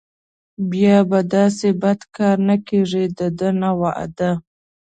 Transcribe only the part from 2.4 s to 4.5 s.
نه کېږي دده نه وعده.